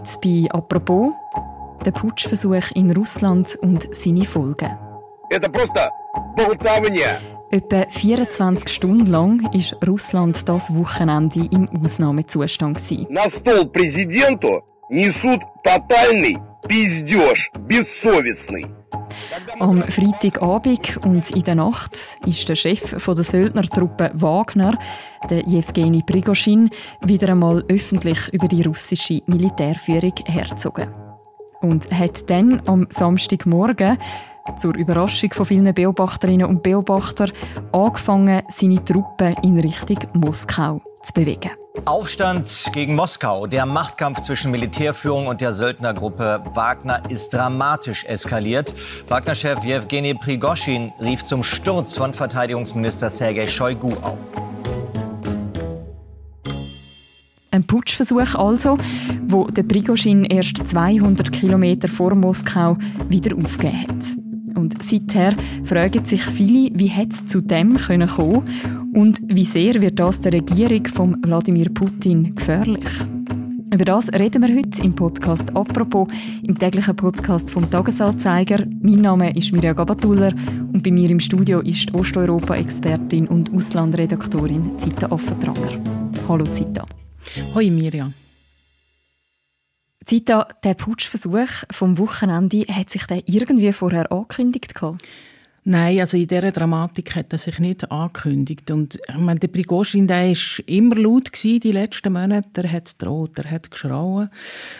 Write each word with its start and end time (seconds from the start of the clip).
Heute 0.00 0.18
bei 0.22 0.48
«Apropos» 0.50 1.12
der 1.84 1.90
Putschversuch 1.90 2.70
in 2.74 2.90
Russland 2.90 3.58
und 3.60 3.94
seine 3.94 4.24
Folgen. 4.24 4.70
Etwa 7.50 7.86
24 7.86 8.68
Stunden 8.68 9.04
lang 9.06 9.42
war 9.42 9.88
Russland 9.88 10.48
das 10.48 10.74
Wochenende 10.74 11.46
im 11.52 11.68
Ausnahmezustand. 11.68 12.80
На 13.10 13.28
стол 16.59 16.59
президенту 16.61 16.65
несут 16.65 16.65
тотальный 16.65 16.65
пиздеж, 16.67 17.49
бессовестный. 17.59 18.65
Am 19.59 19.83
Freitagabend 19.83 20.97
und 21.05 21.29
in 21.31 21.43
der 21.43 21.55
Nacht 21.55 21.95
ist 22.25 22.47
der 22.47 22.55
Chef 22.55 22.95
der 23.05 23.23
Söldnertruppe 23.23 24.11
Wagner, 24.13 24.77
der 25.29 25.41
Jewgeni 25.47 26.03
Prigoschin, 26.05 26.69
wieder 27.03 27.29
einmal 27.29 27.63
öffentlich 27.69 28.33
über 28.33 28.47
die 28.47 28.63
russische 28.63 29.21
Militärführung 29.27 30.13
herzogen. 30.25 30.89
Und 31.61 31.89
hat 31.91 32.29
dann 32.29 32.61
am 32.67 32.87
Samstagmorgen 32.89 33.97
zur 34.57 34.75
Überraschung 34.75 35.31
von 35.31 35.45
vielen 35.45 35.73
Beobachterinnen 35.73 36.47
und 36.47 36.61
Beobachtern 36.63 37.31
angefangen, 37.71 38.43
seine 38.55 38.83
Truppen 38.83 39.35
in 39.41 39.59
Richtung 39.59 39.97
Moskau 40.13 40.81
zu 41.01 41.13
bewegen. 41.13 41.51
Aufstand 41.84 42.70
gegen 42.72 42.94
Moskau. 42.94 43.46
Der 43.46 43.66
Machtkampf 43.66 44.20
zwischen 44.20 44.50
Militärführung 44.50 45.26
und 45.26 45.40
der 45.40 45.52
Söldnergruppe 45.52 46.42
Wagner 46.54 47.02
ist 47.08 47.32
dramatisch 47.32 48.04
eskaliert. 48.04 48.74
Wagner-Chef 49.08 49.64
Jewgeni 49.64 50.14
Prigoschin 50.14 50.92
rief 51.00 51.24
zum 51.24 51.42
Sturz 51.42 51.96
von 51.96 52.12
Verteidigungsminister 52.12 53.10
Sergei 53.10 53.46
Shoigu 53.46 53.92
auf. 54.02 54.18
Ein 57.50 57.66
Putschversuch 57.66 58.34
also, 58.34 58.78
wo 59.26 59.46
der 59.46 59.64
Prigoschin 59.64 60.24
erst 60.24 60.56
200 60.68 61.32
Kilometer 61.32 61.88
vor 61.88 62.14
Moskau 62.14 62.76
wieder 63.08 63.36
aufgegeben 63.36 63.88
hat. 63.88 64.56
Und 64.56 64.82
seither 64.82 65.34
fragen 65.64 66.04
sich 66.04 66.22
viele, 66.22 66.70
wie 66.74 66.92
es 67.08 67.26
zu 67.26 67.40
dem 67.40 67.76
kommen 67.76 68.08
und 68.94 69.20
wie 69.24 69.44
sehr 69.44 69.80
wird 69.80 69.98
das 69.98 70.20
der 70.20 70.32
Regierung 70.32 70.86
von 70.86 71.16
Wladimir 71.24 71.68
Putin 71.70 72.34
gefährlich? 72.34 72.84
Über 73.72 73.84
das 73.84 74.12
reden 74.12 74.42
wir 74.42 74.56
heute 74.56 74.82
im 74.82 74.94
Podcast 74.94 75.54
«Apropos», 75.54 76.08
im 76.42 76.58
täglichen 76.58 76.96
Podcast 76.96 77.52
vom 77.52 77.70
«Tagesanzeiger». 77.70 78.66
Mein 78.82 79.00
Name 79.00 79.36
ist 79.36 79.52
Mirja 79.52 79.72
Gabatuller 79.72 80.32
und 80.72 80.82
bei 80.82 80.90
mir 80.90 81.08
im 81.08 81.20
Studio 81.20 81.60
ist 81.60 81.94
Osteuropa-Expertin 81.94 83.28
und 83.28 83.54
Auslandredaktorin 83.54 84.76
Zita 84.78 85.06
Affentranger. 85.12 85.80
Hallo 86.28 86.44
Zita. 86.46 86.84
Hoi 87.54 87.70
Mirja. 87.70 88.12
Zita, 90.04 90.48
der 90.64 90.74
Putschversuch 90.74 91.64
vom 91.70 91.96
Wochenende, 91.98 92.64
hat 92.68 92.90
sich 92.90 93.06
der 93.06 93.22
irgendwie 93.26 93.72
vorher 93.72 94.10
angekündigt? 94.10 94.74
Nein, 95.62 96.00
also 96.00 96.16
in 96.16 96.26
dieser 96.26 96.52
Dramatik 96.52 97.14
hat 97.14 97.32
er 97.32 97.38
sich 97.38 97.58
nicht 97.58 97.90
angekündigt. 97.92 98.70
Und 98.70 98.98
ich 99.06 99.16
meine, 99.16 99.40
der 99.40 99.48
Prigozhin, 99.48 100.06
der 100.06 100.30
war 100.30 100.64
immer 100.66 100.96
laut 100.96 101.32
gewesen, 101.32 101.60
die 101.60 101.72
letzten 101.72 102.14
Monate. 102.14 102.62
Er 102.62 102.72
hat 102.72 103.00
droht, 103.00 103.38
er 103.38 103.50
hat 103.50 103.70
geschrauen. 103.70 104.30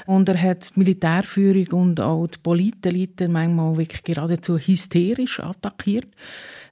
Und 0.07 0.31
er 0.31 0.41
hat 0.41 0.75
die 0.75 0.79
Militärführung 0.79 1.83
und 1.83 2.01
auch 2.01 2.27
die 2.29 2.39
Politelite 2.39 3.29
manchmal 3.29 3.77
wirklich 3.77 4.03
geradezu 4.05 4.57
hysterisch 4.57 5.39
attackiert. 5.41 6.09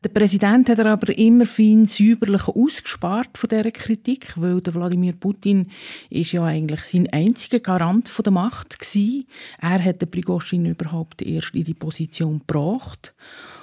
Der 0.02 0.10
Präsident 0.10 0.70
hat 0.70 0.78
er 0.78 0.86
aber 0.86 1.18
immer 1.18 1.44
fein 1.44 1.86
säuberlich 1.86 2.48
ausgespart 2.48 3.36
von 3.36 3.48
dieser 3.48 3.72
Kritik, 3.72 4.32
weil 4.36 4.60
der 4.60 4.74
Wladimir 4.74 5.12
Putin 5.12 5.66
ist 6.08 6.32
ja 6.32 6.44
eigentlich 6.44 6.80
sein 6.82 7.08
einziger 7.12 7.58
Garant 7.58 8.08
von 8.08 8.22
der 8.22 8.32
Macht 8.32 8.78
gewesen. 8.78 9.26
Er 9.60 9.84
hat 9.84 10.00
den 10.00 10.10
Prigozhin 10.10 10.64
überhaupt 10.66 11.20
erst 11.20 11.54
in 11.54 11.64
die 11.64 11.74
Position 11.74 12.38
gebracht 12.38 13.12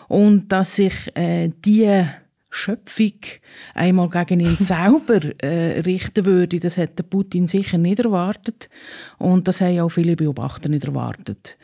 und 0.07 0.49
dass 0.49 0.75
sich 0.75 1.15
äh, 1.15 1.49
die 1.63 2.05
Schöpfung 2.55 3.19
einmal 3.73 4.09
gegen 4.09 4.39
ihn 4.39 4.55
selber 4.59 5.19
äh, 5.43 5.81
richten 5.81 6.25
würde, 6.25 6.59
das 6.59 6.77
hätte 6.77 7.03
Putin 7.03 7.47
sicher 7.47 7.77
nicht 7.77 7.99
erwartet. 7.99 8.69
Und 9.17 9.47
das 9.47 9.61
haben 9.61 9.79
auch 9.81 9.89
viele 9.89 10.15
Beobachter 10.15 10.69
nicht 10.69 10.85
erwartet. 10.85 11.57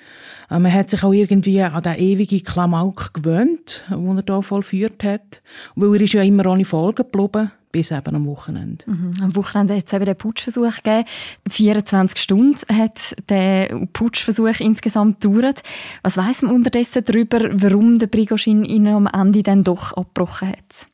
Äh, 0.49 0.59
man 0.59 0.73
hat 0.73 0.89
sich 0.89 1.03
auch 1.03 1.13
irgendwie 1.13 1.61
an 1.61 1.81
den 1.81 1.95
ewigen 1.95 2.43
Klamauk 2.43 3.13
gewöhnt, 3.13 3.85
den 3.89 4.17
er 4.17 4.23
hier 4.25 4.41
vollführt 4.41 5.03
hat, 5.03 5.41
weil 5.75 5.95
er 5.95 6.01
ist 6.01 6.13
ja 6.13 6.23
immer 6.23 6.45
ohne 6.45 6.65
Folgen 6.65 7.05
geblieben 7.09 7.51
bis 7.71 7.91
eben 7.91 8.15
am 8.15 8.25
Wochenende. 8.27 8.83
Mhm. 8.87 9.13
Am 9.21 9.35
Wochenende 9.35 9.75
hat 9.75 9.87
es 9.87 9.93
eben 9.93 10.05
den 10.05 10.15
Putschversuch 10.15 10.77
gegeben. 10.77 11.07
24 11.49 12.19
Stunden 12.19 12.59
hat 12.77 13.15
der 13.29 13.87
Putschversuch 13.93 14.59
insgesamt 14.59 15.21
gedauert. 15.21 15.61
Was 16.03 16.17
weiß 16.17 16.43
man 16.43 16.55
unterdessen 16.55 17.03
darüber, 17.05 17.39
warum 17.53 17.95
der 17.95 18.07
Prigozhin 18.07 18.63
ihn 18.63 18.87
am 18.87 19.07
Ende 19.07 19.43
dann 19.43 19.63
doch 19.63 19.93
abgebrochen 19.93 20.49
hat? 20.49 20.91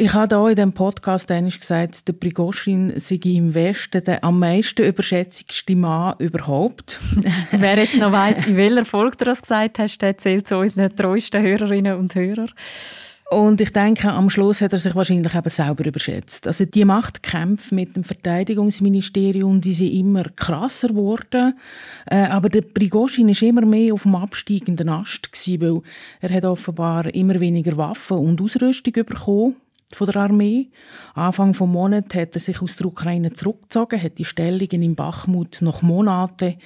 Ich 0.00 0.14
habe 0.14 0.36
hier 0.36 0.50
in 0.50 0.54
diesem 0.54 0.72
Podcast 0.74 1.26
gesagt, 1.26 2.06
der 2.06 2.12
Prigozhin 2.12 2.92
sei 3.00 3.18
im 3.24 3.52
Westen 3.52 4.04
der 4.04 4.22
am 4.22 4.38
meisten 4.38 4.86
überschätzigste 4.86 5.74
Mann 5.74 6.14
überhaupt. 6.20 7.00
Wer 7.50 7.78
jetzt 7.78 7.96
noch 7.96 8.12
weiss, 8.12 8.46
in 8.46 8.56
welcher 8.56 8.84
Folge 8.84 9.16
du 9.16 9.24
das 9.24 9.42
gesagt 9.42 9.80
hast, 9.80 9.98
der 9.98 10.16
zählt 10.16 10.46
zu 10.46 10.58
unseren 10.58 10.94
treuesten 10.94 11.42
Hörerinnen 11.42 11.98
und 11.98 12.14
Hörern. 12.14 12.48
Und 13.30 13.60
ich 13.60 13.70
denke, 13.72 14.10
am 14.10 14.30
Schluss 14.30 14.62
hat 14.62 14.72
er 14.72 14.78
sich 14.78 14.94
wahrscheinlich 14.94 15.34
eben 15.34 15.50
selber 15.50 15.84
überschätzt. 15.84 16.46
Also 16.46 16.64
die 16.64 16.84
Machtkämpfe 16.86 17.74
mit 17.74 17.94
dem 17.94 18.02
Verteidigungsministerium, 18.02 19.60
die 19.60 19.74
sind 19.74 19.92
immer 19.92 20.24
krasser 20.34 20.88
geworden. 20.88 21.54
Äh, 22.06 22.22
aber 22.28 22.48
der 22.48 22.62
Prigozhin 22.62 23.28
ist 23.28 23.42
immer 23.42 23.66
mehr 23.66 23.92
auf 23.92 24.04
dem 24.04 24.14
absteigenden 24.14 24.88
Ast 24.88 25.30
gewesen, 25.30 25.60
weil 25.60 25.82
er 26.20 26.36
hat 26.36 26.44
offenbar 26.46 27.14
immer 27.14 27.38
weniger 27.38 27.76
Waffen 27.76 28.16
und 28.16 28.40
Ausrüstung 28.40 28.94
bekommen 28.94 29.56
von 29.92 30.06
der 30.06 30.16
Armee. 30.16 30.68
Anfang 31.14 31.52
des 31.52 31.60
Monats 31.60 32.14
hat 32.14 32.34
er 32.34 32.40
sich 32.40 32.60
aus 32.60 32.76
der 32.76 32.86
Ukraine 32.86 33.32
zurückgezogen, 33.32 34.02
hat 34.02 34.18
die 34.18 34.24
Stellungen 34.24 34.82
in 34.82 34.94
Bachmut 34.94 35.58
nach 35.62 35.80
Monaten 35.82 36.56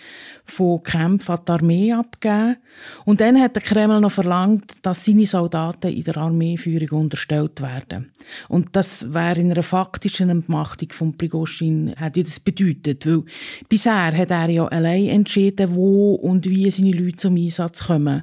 von 0.44 0.82
Kämpfen 0.82 1.32
an 1.32 1.40
die 1.46 1.52
Armee 1.52 1.92
abgegeben. 1.92 2.56
Und 3.04 3.20
dann 3.20 3.40
hat 3.40 3.54
der 3.54 3.62
Kreml 3.62 4.00
noch 4.00 4.10
verlangt, 4.10 4.74
dass 4.82 5.04
seine 5.04 5.26
Soldaten 5.26 5.92
in 5.92 6.02
der 6.02 6.16
Armeeführung 6.16 7.02
unterstellt 7.02 7.60
werden. 7.60 8.10
Und 8.48 8.74
das 8.74 9.12
wäre 9.12 9.40
in 9.40 9.52
einer 9.52 9.62
faktischen 9.62 10.30
Entmachtung 10.30 10.90
von 10.92 11.16
Prigozhin 11.16 11.94
hätte 11.96 12.24
das 12.24 12.40
bedeutet, 12.40 13.06
weil 13.06 13.22
bisher 13.68 14.16
hat 14.16 14.30
er 14.30 14.50
ja 14.50 14.66
allein 14.66 15.08
entschieden, 15.08 15.74
wo 15.74 16.14
und 16.14 16.48
wie 16.48 16.70
seine 16.70 16.92
Leute 16.92 17.16
zum 17.16 17.36
Einsatz 17.36 17.86
kommen. 17.86 18.22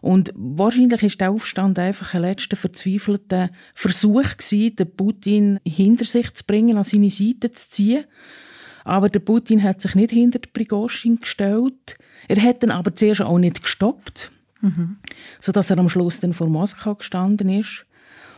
Und 0.00 0.32
wahrscheinlich 0.34 1.02
ist 1.02 1.20
der 1.20 1.30
Aufstand 1.30 1.78
einfach 1.78 2.14
ein 2.14 2.22
letzter 2.22 2.56
verzweifelter 2.56 3.50
Versuch 3.74 4.36
gewesen, 4.36 4.76
den 4.76 4.96
Putin 4.96 5.60
hinter 5.66 6.04
sich 6.04 6.32
zu 6.32 6.44
bringen, 6.44 6.76
an 6.78 6.84
seine 6.84 7.10
Seite 7.10 7.50
zu 7.52 7.70
ziehen. 7.70 8.04
Aber 8.84 9.08
der 9.08 9.20
Putin 9.20 9.62
hat 9.62 9.80
sich 9.80 9.94
nicht 9.94 10.10
hinter 10.10 10.40
Prigozhin 10.52 11.20
gestellt. 11.20 11.98
Er 12.28 12.42
hat 12.42 12.62
dann 12.62 12.70
aber 12.70 12.94
zuerst 12.94 13.20
auch 13.20 13.38
nicht 13.38 13.62
gestoppt, 13.62 14.32
mhm. 14.62 14.96
sodass 15.38 15.70
er 15.70 15.78
am 15.78 15.88
Schluss 15.88 16.20
dann 16.20 16.32
vor 16.32 16.48
Moskau 16.48 16.94
gestanden 16.94 17.48
ist. 17.48 17.84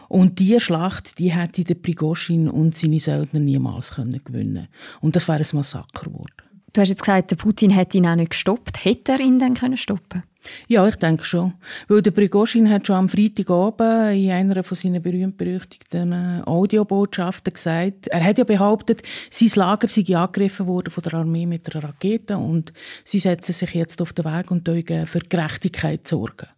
Und 0.09 0.41
diese 0.41 0.61
Schlacht, 0.61 1.19
die 1.19 1.33
hätte 1.33 1.65
der 1.65 1.75
Prigozhin 1.75 2.49
und 2.49 2.75
seine 2.75 3.00
Söldner 3.00 3.41
niemals 3.41 3.93
können 3.93 4.21
gewinnen 4.23 4.69
Und 5.00 5.17
das 5.17 5.27
wäre 5.27 5.39
ein 5.39 5.47
Massaker 5.55 6.11
geworden. 6.11 6.51
Du 6.72 6.81
hast 6.81 6.88
jetzt 6.88 7.03
gesagt, 7.03 7.31
der 7.31 7.37
Putin 7.37 7.71
hätte 7.71 7.99
ihn 7.99 8.06
auch 8.06 8.16
nicht 8.16 8.31
gestoppt. 8.31 8.84
Hätte 8.84 9.12
er 9.12 9.21
ihn 9.21 9.38
dann 9.38 9.55
können 9.55 9.77
stoppen 9.77 10.22
ja, 10.69 10.87
ich 10.87 10.97
denke 10.97 11.25
schon. 11.25 11.55
Weil 11.88 12.03
der 12.03 12.10
Prigozhin 12.10 12.71
hat 12.71 12.87
schon 12.87 12.97
am 12.97 13.09
Freitagabend 13.09 14.16
in 14.16 14.31
einer 14.31 14.65
von 14.65 14.77
seinen 14.77 15.03
berühmt-berüchtigten 15.03 16.12
äh, 16.12 16.43
Audiobotschaften 16.44 17.53
gesagt, 17.53 18.09
er 18.09 18.25
hat 18.25 18.38
ja 18.38 18.44
behauptet, 18.44 19.03
sein 19.31 19.50
Lager 19.55 19.88
sei 19.88 20.16
angegriffen 20.16 20.66
worden 20.66 20.91
von 20.91 21.03
der 21.03 21.15
Armee 21.15 21.47
mit 21.47 21.75
einer 21.75 21.84
Rakete 21.84 22.37
und 22.37 22.72
sie 23.05 23.19
setzen 23.19 23.52
sich 23.52 23.75
jetzt 23.75 24.00
auf 24.02 24.12
den 24.12 24.25
Weg 24.25 24.50
und 24.50 24.67
für 24.67 25.19
Gerechtigkeit 25.29 26.06
sorgen. 26.06 26.49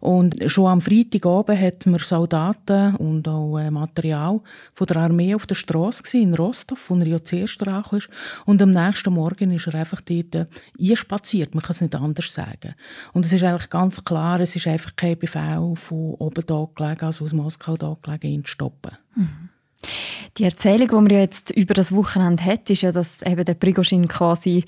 Und 0.00 0.36
schon 0.46 0.66
am 0.66 0.80
Freitagabend 0.80 1.60
hat 1.60 1.86
man 1.86 2.00
Soldaten 2.00 2.96
und 2.96 3.26
auch 3.28 3.58
äh, 3.58 3.70
Material 3.70 4.40
von 4.74 4.86
der 4.86 4.96
Armee 4.98 5.34
auf 5.34 5.46
der 5.46 5.54
Straße 5.54 6.18
in 6.18 6.34
Rostov, 6.34 6.90
wo 6.90 6.96
er 6.96 7.06
ja 7.06 7.22
zuerst 7.22 7.62
angekommen 7.66 7.98
ist. 7.98 8.10
Und 8.44 8.62
am 8.62 8.70
nächsten 8.70 9.12
Morgen 9.12 9.50
ist 9.52 9.66
er 9.66 9.74
einfach 9.74 10.00
dort 10.00 10.34
äh, 10.34 10.46
einspaziert. 10.80 11.54
Man 11.54 11.62
kann 11.62 11.72
es 11.72 11.80
nicht 11.80 11.94
anders 11.94 12.32
sagen. 12.32 12.74
Und 13.12 13.24
es 13.24 13.32
ist 13.32 13.42
eigentlich 13.42 13.70
ganz 13.70 14.04
klar, 14.04 14.40
es 14.40 14.54
ist 14.56 14.66
einfach 14.66 14.94
kein 14.96 15.18
Befehl 15.18 15.74
von 15.74 16.14
oben 16.14 16.44
da 16.46 16.68
gelegen, 16.74 17.04
also 17.04 17.24
aus 17.24 17.32
Moskau 17.32 17.76
da 17.76 17.96
gelegen, 18.02 18.26
ihn 18.28 18.44
zu 18.44 18.52
stoppen. 18.52 18.92
Mhm. 19.14 19.48
Die 20.36 20.44
Erzählung, 20.44 20.88
die 20.88 20.94
man 20.94 21.10
jetzt 21.10 21.50
über 21.50 21.74
das 21.74 21.92
Wochenende 21.92 22.44
hat, 22.44 22.68
ist 22.70 22.82
ja, 22.82 22.92
dass 22.92 23.22
eben 23.22 23.44
der 23.44 23.54
Prigozhin 23.54 24.08
quasi, 24.08 24.64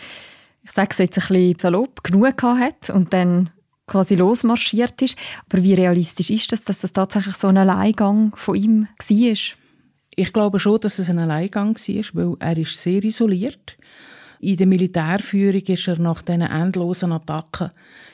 ich 0.62 0.70
sage 0.70 0.90
es 0.92 0.98
jetzt 0.98 1.18
ein 1.18 1.28
bisschen 1.28 1.58
salopp, 1.58 2.02
genug 2.02 2.42
hat 2.42 2.90
und 2.90 3.12
dann 3.12 3.50
quasi 3.90 4.14
losmarschiert 4.14 5.02
ist. 5.02 5.16
Aber 5.50 5.62
wie 5.62 5.74
realistisch 5.74 6.30
ist 6.30 6.52
das, 6.52 6.64
dass 6.64 6.80
das 6.80 6.92
tatsächlich 6.92 7.36
so 7.36 7.48
ein 7.48 7.58
Alleingang 7.58 8.32
von 8.36 8.54
ihm 8.54 8.88
war? 9.08 9.36
Ich 10.16 10.32
glaube 10.32 10.58
schon, 10.58 10.80
dass 10.80 10.98
es 10.98 11.10
ein 11.10 11.18
Alleingang 11.18 11.76
war, 11.76 12.04
weil 12.14 12.36
er 12.38 12.58
ist 12.58 12.80
sehr 12.80 13.02
isoliert 13.04 13.76
In 14.40 14.56
der 14.56 14.66
Militärführung 14.66 15.62
ist 15.62 15.88
er 15.88 15.98
nach 15.98 16.22
diesen 16.22 16.42
endlosen 16.42 17.12
Attacken 17.12 17.70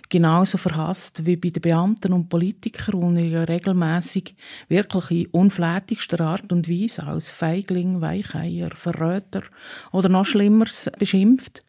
genauso 0.09 0.57
verhasst 0.59 1.27
wie 1.27 1.37
bei 1.37 1.51
den 1.51 1.63
Beamten 1.63 2.13
und 2.13 2.29
Politikern, 2.29 3.17
die 3.17 3.33
er 3.33 3.49
regelmäßig 3.49 4.35
wirklich 4.69 5.11
in 5.11 5.27
unflätigster 5.33 6.21
Art 6.21 6.53
und 6.53 6.69
Weise 6.69 7.07
als 7.07 7.31
Feigling, 7.31 8.01
Weicheier, 8.01 8.71
Verräter 8.75 9.43
oder 9.93 10.09
noch 10.09 10.25
Schlimmeres 10.25 10.91
beschimpft. 10.99 11.65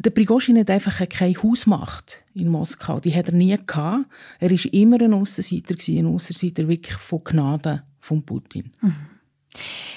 Der 0.00 0.10
Prigozhin 0.10 0.56
hat 0.58 0.70
einfach 0.70 1.08
keine 1.08 1.34
Hausmacht 1.42 2.22
in 2.32 2.48
Moskau. 2.50 3.00
Die 3.00 3.12
hat 3.12 3.30
er 3.30 3.34
nie 3.34 3.56
gehabt. 3.66 4.06
Er 4.38 4.50
war 4.50 4.72
immer 4.72 5.00
ein 5.00 5.12
Aussenseiter, 5.12 5.74
ein 5.88 6.06
Aussenseiter 6.06 6.68
wirklich 6.68 6.94
von 6.94 7.24
Gnade 7.24 7.82
von 7.98 8.22
Putin. 8.22 8.70
Mhm. 8.80 8.94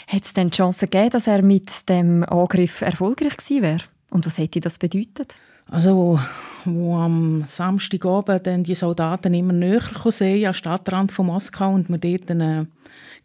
Hat 0.08 0.26
es 0.26 0.34
denn 0.34 0.50
die 0.50 0.58
Chance 0.58 0.88
gegeben, 0.88 1.12
dass 1.12 1.28
er 1.28 1.44
mit 1.44 1.88
dem 1.88 2.24
Angriff 2.24 2.82
erfolgreich 2.82 3.38
gewesen 3.38 3.62
wäre? 3.62 3.84
Und 4.10 4.26
was 4.26 4.40
hätte 4.40 4.60
das 4.60 4.80
bedeutet? 4.80 5.36
Also, 5.72 6.20
wo 6.66 6.96
am 6.98 7.46
Samstagabend 7.48 8.46
dann 8.46 8.64
die 8.64 8.76
Soldaten 8.76 9.34
immer 9.34 9.54
näher 9.54 9.82
sehen, 10.10 10.46
am 10.46 10.54
Stadtrand 10.54 11.14
von 11.14 11.28
Moskau 11.28 11.74
und 11.74 11.90
man 11.90 12.02
dort 12.02 12.30
einen 12.30 12.68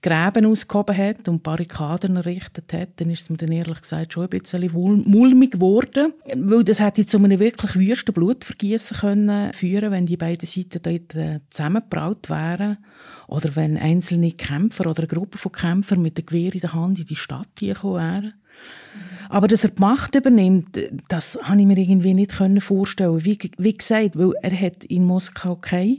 Gräben 0.01 0.47
ausgehoben 0.47 0.97
hat 0.97 1.29
und 1.29 1.43
Barrikaden 1.43 2.15
errichtet 2.15 2.73
hat, 2.73 2.91
dann 2.97 3.11
ist 3.11 3.23
es 3.23 3.31
mir 3.31 3.39
dann 3.39 3.51
ehrlich 3.51 3.81
gesagt 3.81 4.13
schon 4.13 4.25
ein 4.25 4.29
bisschen 4.29 4.71
mulmig 4.73 5.53
geworden. 5.53 6.13
Weil 6.37 6.63
das 6.63 6.79
hätte 6.79 7.05
zu 7.05 7.17
einem 7.17 7.41
wirklich 7.41 7.75
wüsten 7.75 8.15
Blutvergießen 8.15 8.99
können 8.99 9.53
führen 9.53 9.91
wenn 9.91 10.07
die 10.07 10.17
beiden 10.17 10.47
Seiten 10.47 10.83
dort 10.83 11.15
äh, 11.17 11.41
zusammengebraut 11.51 12.31
wären. 12.31 12.79
Oder 13.27 13.57
wenn 13.57 13.77
einzelne 13.77 14.31
Kämpfer 14.31 14.89
oder 14.89 15.01
eine 15.01 15.09
Gruppe 15.09 15.37
von 15.39 15.51
Kämpfern 15.51 16.01
mit 16.01 16.17
dem 16.17 16.27
Gewehr 16.27 16.55
in 16.55 16.61
der 16.61 16.75
Hand 16.75 17.01
in 17.01 17.07
die 17.07 17.17
Stadt 17.17 17.57
gekommen 17.57 17.97
wären. 17.97 18.35
Aber 19.29 19.49
dass 19.49 19.65
er 19.65 19.71
die 19.71 19.81
Macht 19.81 20.15
übernimmt, 20.15 20.79
das 21.09 21.39
habe 21.43 21.61
ich 21.61 21.67
mir 21.67 21.79
irgendwie 21.79 22.15
nicht 22.15 22.33
vorstellen 22.33 23.25
wie, 23.25 23.39
wie 23.59 23.77
gesagt, 23.77 24.17
weil 24.17 24.33
er 24.43 24.61
hat 24.61 24.85
in 24.85 25.05
Moskau 25.05 25.57
keine 25.57 25.99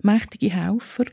mächtige 0.00 0.50
Helfer 0.50 1.04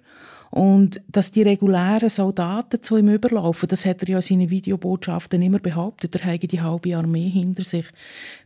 und 0.56 1.02
dass 1.10 1.32
die 1.32 1.42
regulären 1.42 2.10
Soldaten 2.10 2.82
zu 2.82 2.96
ihm 2.96 3.10
überlaufen, 3.10 3.68
das 3.68 3.86
hat 3.86 4.04
er 4.04 4.10
ja 4.10 4.16
in 4.18 4.22
seinen 4.22 4.50
Videobotschaften 4.50 5.42
immer 5.42 5.60
behauptet. 5.60 6.16
Er 6.16 6.32
habe 6.32 6.48
die 6.48 6.62
halbe 6.62 6.96
Armee 6.96 7.30
hinter 7.30 7.66
sich. 7.66 7.86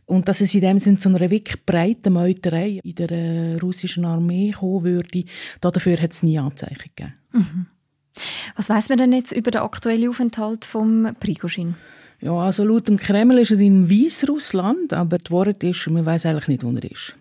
Und 0.06 0.26
dass 0.26 0.40
es 0.40 0.52
in 0.52 0.62
dem 0.62 0.80
Sinne 0.80 0.98
zu 0.98 1.08
einer 1.08 1.20
wirklich 1.20 1.64
breiten 1.64 2.14
Meuterei 2.14 2.80
in 2.82 2.94
der 2.96 3.12
äh, 3.12 3.54
russischen 3.62 4.04
Armee 4.04 4.50
kommen 4.50 4.82
würde, 4.82 5.24
dafür 5.60 6.02
hat 6.02 6.12
es 6.12 6.24
nie 6.24 6.36
Anzeichen 6.36 6.90
gegeben. 6.96 7.14
Mhm. 7.30 7.66
Was 8.56 8.68
weiß 8.70 8.88
man 8.88 8.98
denn 8.98 9.12
jetzt 9.12 9.30
über 9.30 9.52
den 9.52 9.62
aktuellen 9.62 10.08
Aufenthalt 10.08 10.64
von 10.64 11.14
Prigozhin? 11.20 11.76
Ja, 12.20 12.32
also 12.32 12.64
laut 12.64 12.88
dem 12.88 12.96
Kreml 12.96 13.38
ist 13.38 13.50
er 13.50 13.58
in 13.58 13.90
Weißrussland, 13.90 14.92
aber 14.92 15.18
das 15.18 15.30
Wort 15.30 15.62
ist, 15.64 15.88
man 15.88 16.04
weiß 16.04 16.26
eigentlich 16.26 16.48
nicht, 16.48 16.64
wo 16.64 16.70
er 16.70 16.90
ist. 16.90 17.14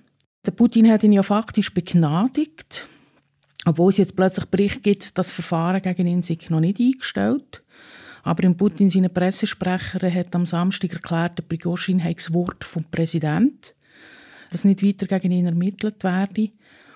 Der 0.46 0.52
Putin 0.52 0.92
hat 0.92 1.04
ihn 1.04 1.14
ja 1.14 1.24
faktisch 1.24 1.74
begnadigt, 1.74 2.88
obwohl 3.66 3.92
es 3.92 3.98
jetzt 3.98 4.16
plötzlich 4.16 4.46
Bericht 4.46 4.84
gibt, 4.84 5.18
das 5.18 5.32
Verfahren 5.32 5.82
gegen 5.82 6.08
ihn 6.08 6.22
sich 6.22 6.50
noch 6.50 6.60
nicht 6.60 6.80
eingestellt 6.80 7.64
aber 8.24 8.44
in 8.44 8.58
Putin, 8.58 8.90
seine 8.90 9.10
Pressesprecher, 9.10 10.12
hat 10.12 10.36
am 10.36 10.46
Samstag 10.46 10.94
erklärt, 10.94 11.38
der 11.38 11.44
Prigozhin 11.44 12.04
habe 12.04 12.16
das 12.16 12.34
Wort 12.34 12.64
vom 12.64 12.84
Präsidenten, 12.84 13.74
dass 14.52 14.66
nicht 14.66 14.84
weiter 14.84 15.08
gegen 15.08 15.32
ihn 15.32 15.46
ermittelt 15.46 16.04
werde. 16.04 16.50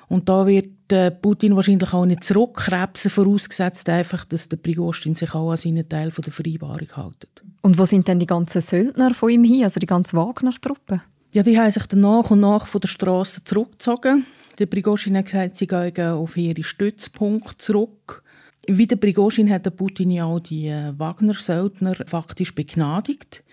Und 0.10 0.30
da 0.30 0.46
wird 0.46 0.70
äh, 0.94 1.12
Putin 1.12 1.56
wahrscheinlich 1.56 1.94
auch 1.94 2.06
nicht 2.06 2.24
zurückkrebsen, 2.24 3.12
vorausgesetzt 3.12 3.90
einfach, 3.90 4.26
dass 4.26 4.50
der 4.50 4.58
Prigozhin 4.58 5.16
sich 5.16 5.34
auch 5.34 5.52
an 5.52 5.58
seinen 5.58 5.88
Teil 5.88 6.12
von 6.12 6.24
der 6.24 6.34
Vereinbarung 6.34 6.88
hält. 6.96 7.44
Und 7.62 7.78
wo 7.78 7.86
sind 7.86 8.08
denn 8.08 8.20
die 8.20 8.26
ganzen 8.26 8.62
Söldner 8.62 9.14
von 9.14 9.30
ihm 9.30 9.44
hin, 9.44 9.64
also 9.64 9.80
die 9.80 9.86
ganzen 9.86 10.18
Wagner-Truppen? 10.18 11.02
Ja, 11.32 11.44
die 11.44 11.58
haben 11.58 11.72
sich 11.72 11.86
dann 11.88 12.02
nach 12.02 12.30
und 12.30 12.42
nach 12.42 12.68
von 12.68 12.82
der 12.82 12.88
Straße 12.88 13.44
zurückgezogen. 13.44 14.26
Der 14.60 14.68
Prigozhin 14.68 15.18
hat 15.18 15.26
gesagt, 15.26 15.56
sie 15.56 15.68
gehen 15.68 16.12
auf 16.12 16.38
ihre 16.38 16.64
Stützpunkte 16.64 17.58
zurück. 17.58 18.24
Wie 18.68 18.88
der 18.88 18.98
Prigozhin 18.98 19.50
hat 19.50 19.66
der 19.66 19.72
Putin 19.72 20.12
ja 20.12 20.26
auch 20.26 20.40
die 20.40 20.68
äh, 20.68 20.94
Wagner-Söldner 20.98 21.96
faktisch 22.06 22.54
begnadigt. 22.54 23.44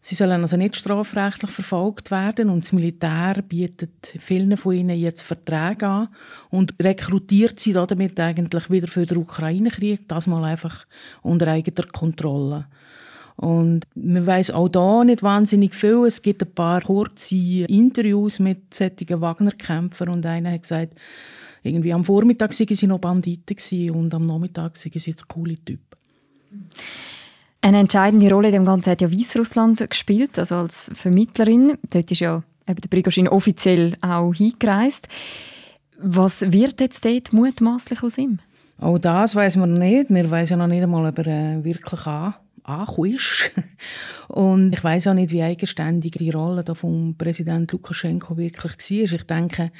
Sie 0.00 0.14
sollen 0.14 0.42
also 0.42 0.56
nicht 0.56 0.76
strafrechtlich 0.76 1.50
verfolgt 1.50 2.10
werden 2.10 2.50
und 2.50 2.64
das 2.64 2.72
Militär 2.72 3.42
bietet 3.46 4.14
vielen 4.18 4.56
von 4.56 4.74
ihnen 4.74 4.98
jetzt 4.98 5.22
Verträge 5.22 5.86
an 5.86 6.08
und 6.50 6.74
rekrutiert 6.80 7.58
sie 7.58 7.72
damit 7.72 8.18
eigentlich 8.20 8.70
wieder 8.70 8.88
für 8.88 9.06
den 9.06 9.18
Ukraine-Krieg, 9.18 10.08
das 10.08 10.26
mal 10.26 10.44
einfach 10.44 10.86
unter 11.22 11.48
eigener 11.48 11.86
Kontrolle. 11.88 12.66
Und 13.36 13.86
man 13.94 14.26
weiß 14.26 14.50
auch 14.50 14.68
da 14.68 15.04
nicht 15.04 15.22
wahnsinnig 15.22 15.74
viel. 15.74 16.04
Es 16.06 16.22
gibt 16.22 16.42
ein 16.42 16.52
paar 16.52 16.80
kurze 16.80 17.36
Interviews 17.36 18.40
mit 18.40 18.74
solchen 18.74 19.20
Wagner-Kämpfern 19.20 20.08
und 20.08 20.26
einer 20.26 20.52
hat 20.52 20.62
gesagt, 20.62 20.94
irgendwie 21.62 21.92
am 21.92 22.04
Vormittag 22.04 22.50
waren 22.58 22.76
sie 22.76 22.86
noch 22.86 22.98
Banditen 22.98 23.90
und 23.90 24.14
am 24.14 24.22
Nachmittag 24.22 24.74
waren 24.74 24.90
sie 24.92 25.10
jetzt 25.10 25.28
coole 25.28 25.54
Typen. 25.54 25.84
Eine 27.60 27.80
entscheidende 27.80 28.30
Rolle 28.30 28.48
in 28.48 28.54
dem 28.54 28.64
Ganzen 28.64 28.90
hat 28.90 29.00
ja 29.00 29.10
Weißrussland 29.10 29.90
gespielt, 29.90 30.38
also 30.38 30.56
als 30.56 30.90
Vermittlerin. 30.94 31.76
Dort 31.90 32.10
ist 32.10 32.20
ja 32.20 32.42
eben 32.68 32.80
der 32.80 32.88
Prigozhin 32.88 33.28
offiziell 33.28 33.96
auch 34.00 34.32
hingereist. 34.32 35.08
Was 36.00 36.52
wird 36.52 36.80
jetzt 36.80 37.04
dort 37.04 37.32
mutmaßlich 37.32 38.02
aus 38.02 38.16
ihm? 38.18 38.38
Auch 38.80 38.98
das 38.98 39.34
weiß 39.34 39.56
man 39.56 39.72
nicht. 39.72 40.10
Wir 40.10 40.30
wissen 40.30 40.52
ja 40.52 40.56
noch 40.56 40.68
nicht 40.68 40.82
einmal, 40.82 41.08
ob 41.08 41.18
er 41.18 41.26
äh, 41.26 41.64
wirklich 41.64 42.06
an 42.06 42.34
angekommen 42.64 43.14
ist. 43.14 43.50
Und 44.28 44.72
ich 44.72 44.84
weiß 44.84 45.08
auch 45.08 45.14
nicht, 45.14 45.32
wie 45.32 45.42
eigenständig 45.42 46.12
die 46.12 46.30
Rolle 46.30 46.62
da 46.62 46.74
vom 46.74 47.14
Präsident 47.16 47.72
Lukaschenko 47.72 48.36
wirklich 48.36 48.72
war. 48.72 49.14
Ich 49.14 49.22
denke, 49.24 49.72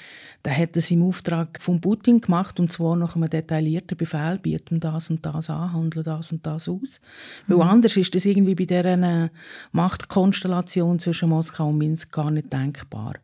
der 0.44 0.56
hat 0.56 0.76
es 0.76 0.90
im 0.90 1.02
Auftrag 1.02 1.60
von 1.60 1.80
Putin 1.80 2.20
gemacht 2.20 2.58
und 2.58 2.72
zwar 2.72 2.96
nach 2.96 3.14
einem 3.14 3.28
detaillierten 3.28 3.96
Befehl, 3.96 4.38
bieten 4.38 4.80
das 4.80 5.10
und 5.10 5.24
das 5.26 5.50
an, 5.50 5.72
handeln 5.74 6.04
das 6.04 6.32
und 6.32 6.46
das 6.46 6.68
aus. 6.68 7.00
Mhm. 7.46 7.58
Weil 7.58 7.62
anders 7.68 7.96
ist 7.96 8.14
das 8.14 8.24
irgendwie 8.24 8.54
bei 8.54 8.64
dieser 8.64 9.30
Machtkonstellation 9.72 10.98
zwischen 10.98 11.28
Moskau 11.28 11.68
und 11.68 11.78
Minsk 11.78 12.10
gar 12.12 12.30
nicht 12.30 12.52
denkbar. 12.52 13.14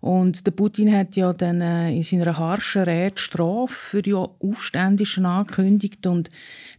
Und 0.00 0.46
der 0.46 0.52
Putin 0.52 0.94
hat 0.96 1.14
ja 1.16 1.32
dann 1.32 1.60
äh, 1.60 1.94
in 1.94 2.02
seiner 2.02 2.38
harschen 2.38 2.82
Rede 2.82 3.18
Strafe 3.18 3.74
für 3.74 4.02
die 4.02 4.14
Aufständischen 4.14 5.26
angekündigt. 5.26 6.06
Und 6.06 6.30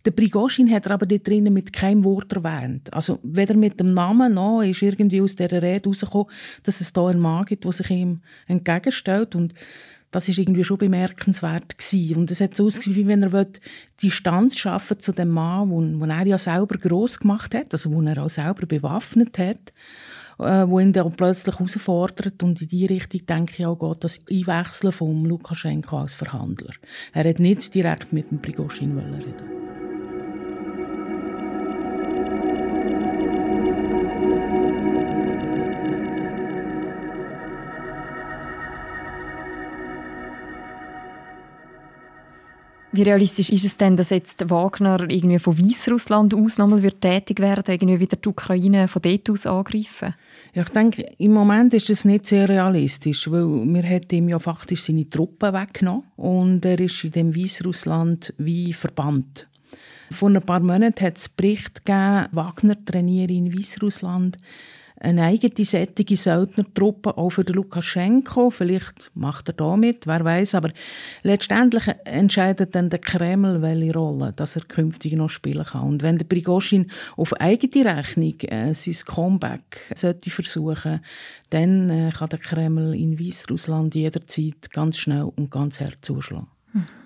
der 0.05 0.11
Prigozhin 0.11 0.71
hat 0.73 0.87
er 0.87 0.93
aber 0.93 1.05
dort 1.05 1.27
drinnen 1.27 1.53
mit 1.53 1.71
keinem 1.71 2.03
Wort 2.03 2.33
erwähnt. 2.33 2.91
Also 2.91 3.19
weder 3.21 3.55
mit 3.55 3.79
dem 3.79 3.93
Namen 3.93 4.33
noch 4.33 4.61
ist 4.63 4.81
irgendwie 4.81 5.21
aus 5.21 5.35
dieser 5.35 5.61
Rede 5.61 5.89
herausgekommen, 5.89 6.31
dass 6.63 6.81
es 6.81 6.93
da 6.93 7.07
einen 7.07 7.19
Mann 7.19 7.45
gibt, 7.45 7.63
der 7.63 7.71
sich 7.71 7.91
ihm 7.91 8.17
entgegenstellt. 8.47 9.35
Und 9.35 9.53
das 10.09 10.27
ist 10.27 10.39
irgendwie 10.39 10.63
schon 10.63 10.79
bemerkenswert 10.79 11.77
gewesen. 11.77 12.17
Und 12.17 12.31
es 12.31 12.41
hat 12.41 12.55
so 12.55 12.65
ausgesehen, 12.65 12.95
wie 12.95 13.07
wenn 13.07 13.21
er 13.21 13.47
Distanz 14.01 14.57
schaffen 14.57 14.99
zu 14.99 15.11
dem 15.11 15.29
Mann, 15.29 15.69
den 15.69 16.09
er 16.09 16.25
ja 16.25 16.39
selber 16.39 16.75
groß 16.79 17.19
gemacht 17.19 17.53
hat, 17.53 17.71
also 17.71 17.91
den 17.91 18.07
er 18.07 18.23
auch 18.23 18.29
selber 18.31 18.65
bewaffnet 18.65 19.37
hat 19.37 19.71
äh, 20.41 20.69
wo 20.69 20.79
ihn 20.79 20.93
dann 20.93 21.11
plötzlich 21.11 21.57
herausfordert. 21.57 22.41
Und 22.43 22.61
in 22.61 22.67
die 22.67 22.85
Richtung 22.85 23.25
denke 23.25 23.53
ich 23.57 23.65
auch, 23.65 23.77
geht 23.77 24.03
das 24.03 24.19
Einwechseln 24.29 24.91
von 24.91 25.25
Lukaschenko 25.25 25.99
als 25.99 26.15
Verhandler. 26.15 26.73
Er 27.13 27.29
hat 27.29 27.39
nicht 27.39 27.73
direkt 27.73 28.11
mit 28.13 28.31
dem 28.31 28.41
Prigozhin 28.41 28.97
reden 28.97 29.61
Wie 42.93 43.03
realistisch 43.03 43.49
ist 43.51 43.63
es 43.63 43.77
denn, 43.77 43.95
dass 43.95 44.09
jetzt 44.09 44.49
Wagner 44.49 45.09
irgendwie 45.09 45.39
von 45.39 45.57
Weißrussland 45.57 46.35
aus 46.35 46.57
nochmal 46.57 46.83
wird 46.83 46.99
tätig 46.99 47.39
werden, 47.39 47.63
irgendwie 47.65 48.01
wieder 48.01 48.17
die 48.17 48.27
Ukraine 48.27 48.89
von 48.89 49.01
dort 49.01 49.29
aus 49.29 49.45
angreifen? 49.45 50.13
Ja, 50.53 50.63
ich 50.63 50.69
denke, 50.69 51.03
im 51.17 51.31
Moment 51.31 51.73
ist 51.73 51.89
das 51.89 52.03
nicht 52.03 52.27
sehr 52.27 52.49
realistisch, 52.49 53.31
weil 53.31 53.45
wir 53.45 53.83
hat 53.83 54.11
ihm 54.11 54.27
ja 54.27 54.39
faktisch 54.39 54.83
seine 54.83 55.09
Truppen 55.09 55.53
weggenommen 55.53 56.03
und 56.17 56.65
er 56.65 56.81
ist 56.81 57.05
in 57.05 57.11
dem 57.11 57.33
Weißrussland 57.33 58.33
wie 58.37 58.73
verbannt. 58.73 59.47
Vor 60.11 60.29
ein 60.29 60.41
paar 60.41 60.59
Monaten 60.59 61.05
hat 61.05 61.17
es 61.17 61.29
Bericht 61.29 61.85
gegeben, 61.85 62.27
Wagner 62.33 62.75
trainiere 62.83 63.31
in 63.31 63.57
Weißrussland 63.57 64.37
eine 65.01 65.23
eigene 65.23 65.65
sättige 65.65 66.15
Söldnertruppe 66.15 67.17
auch 67.17 67.31
für 67.31 67.41
Lukaschenko. 67.41 68.51
Vielleicht 68.51 69.11
macht 69.15 69.49
er 69.49 69.53
da 69.53 69.75
mit, 69.75 70.05
wer 70.05 70.23
weiß. 70.23 70.55
Aber 70.55 70.71
letztendlich 71.23 71.87
entscheidet 72.05 72.75
dann 72.75 72.89
der 72.89 72.99
Kreml, 72.99 73.61
welche 73.61 73.93
Rolle 73.93 74.31
dass 74.35 74.55
er 74.55 74.63
künftig 74.63 75.13
noch 75.13 75.29
spielen 75.29 75.65
kann. 75.65 75.87
Und 75.87 76.03
wenn 76.03 76.17
der 76.17 76.25
Prigozhin 76.25 76.91
auf 77.17 77.33
eigene 77.33 77.97
Rechnung 77.97 78.39
äh, 78.41 78.73
sein 78.73 78.95
Comeback 79.05 79.91
sollte 79.95 80.29
versuchen, 80.29 81.01
dann 81.49 81.89
äh, 81.89 82.11
kann 82.11 82.29
der 82.29 82.39
Kreml 82.39 82.95
in 82.95 83.19
Weißrussland 83.19 83.95
jederzeit 83.95 84.71
ganz 84.71 84.97
schnell 84.97 85.31
und 85.35 85.49
ganz 85.49 85.79
hart 85.79 85.97
zuschlagen. 86.01 86.47
Hm. 86.73 87.00